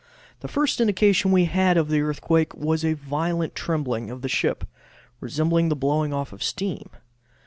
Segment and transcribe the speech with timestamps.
[0.39, 4.67] The first indication we had of the earthquake was a violent trembling of the ship,
[5.19, 6.89] resembling the blowing off of steam.